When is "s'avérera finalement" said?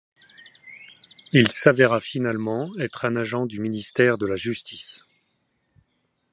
1.51-2.75